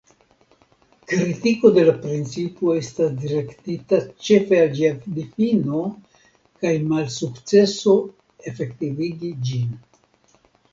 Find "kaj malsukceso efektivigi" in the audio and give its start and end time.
6.65-9.33